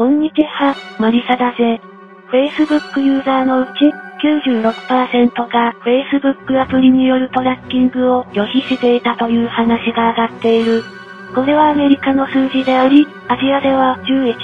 [0.00, 1.78] こんにちは、マリサだぜ。
[2.32, 3.92] Facebook ユーザーのうち、
[4.26, 4.72] 96%
[5.52, 10.82] が Facebook アプリによるトラッキングを拒否していたという話が上がっている。
[11.34, 13.98] これはアメリカの数字であり、アジアでは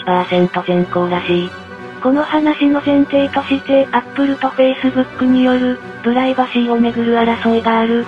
[0.04, 1.50] 11%前後らしい。
[2.02, 8.04] この話の前提として Apple と Facebook によるプライバシーをめぐる争いがある。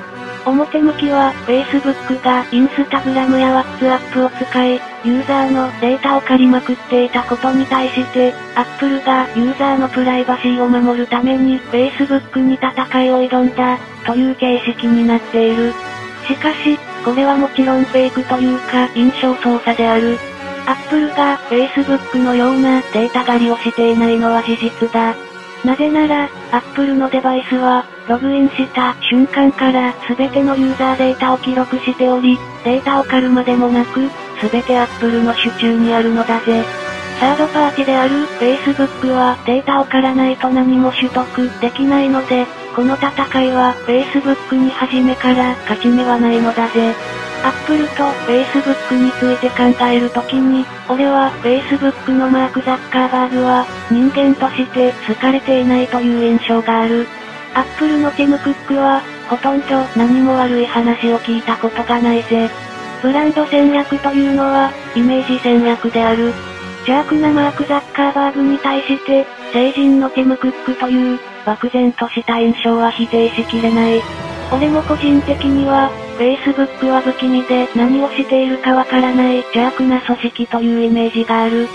[0.46, 15.72] 表向きは Facebook が Instagram や WhatsApp を使い、ユーザーのデータを借りまくっていたことに対して、Apple がユーザーのプライバシーを守るために Facebook に戦いを挑んだ、という形式になっている。
[16.26, 20.18] しかし、これはもちろんフェイクというか印象操作である。
[20.66, 25.27] Apple が Facebook のようなデータ狩りをしていないのは事実だ。
[25.64, 34.08] なぜなら、Apple のデバイスは、ログインした瞬間から全てのユーザーデータを記録しており、データを狩るまでもなく、
[34.40, 36.64] 全て Apple の手中にあるのだぜ。
[37.18, 46.94] サードパーティである Facebook はデータを狩らないと何も取得できないので、この戦いは Facebook に初めから勝ち目はないのだぜ。
[47.48, 57.06] Apple と Facebook について考えるときに、俺は Facebook のマーク・ザッカーバーグは人間として好かれていないという印象がある。
[57.54, 62.50] Apple のティム・クックは、ほとんど何も悪い話を聞いたことがないぜ。
[63.00, 66.34] ブランド戦略というのは、イメージ戦略である。
[66.86, 74.02] 邪悪なマーク・ザッカーバーグに対して、成人のティム・クックという、漠然とした印象は否定しきれない。
[74.52, 81.68] 俺も個人的には、Facebook は不気味で何をしているかわからない邪悪な組織というイメージがある。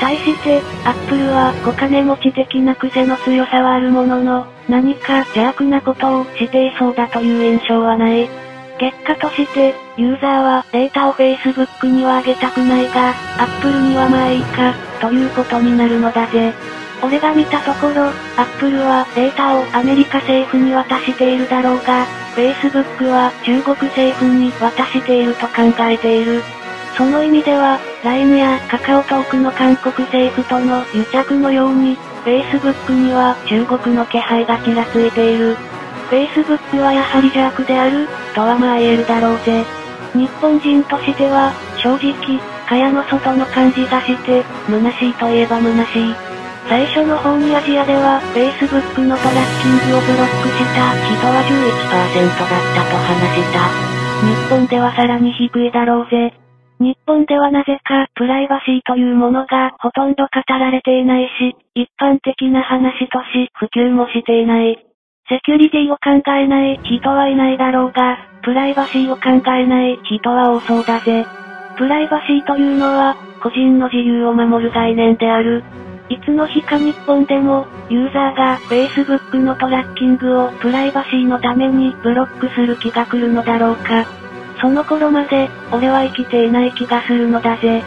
[0.00, 8.28] 対して、Apple はお金持ち的な癖の強さはあるものの、何か邪悪なことをしていそうだという印象はない。
[8.78, 16.52] 結果として、ユーザーはデータを Facebook には上げたくないが、Apple にはまあいいか、ということになるのだぜ。
[17.02, 26.42] 俺が見たところ、Apple はデータをアメリカ政府に渡しているだろうが、Facebook は中国政府に渡していると考えている。
[26.96, 35.56] その意味では、LINE やカカオトークの韓国政府との癒着のように、Facebook には中国の気配がちらついている。
[36.10, 39.64] Facebook はやはり邪悪である、とはまあ言えるだろうぜ。
[40.14, 46.27] 日本人としては、正直、蚊帳の外の感じがして、虚しいといえば虚しい。
[46.68, 53.88] 最初の方にアジアでは、Facebook のトラッキングをブロックした人は11%だったと話した。
[54.20, 56.34] 日本ではさらに低いだろうぜ。
[56.78, 64.76] 日本ではなぜか、プライバシーというものがほとんど語られていないし、一般的な話とし、普及もしていない。
[65.28, 71.24] セキュリティを考えない人はいないだろうが、プライバシーを考えない人は多そうだぜ。
[71.78, 75.64] プライバシーというのは、個人の自由を守る概念である。
[76.10, 84.06] いつの日か日本でも、ユーザーが Facebook のトラッキングをプライバシーのためにブロックする気が来るのだろうか。
[84.60, 87.82] その頃まで、俺は生きていない気がするのだぜ。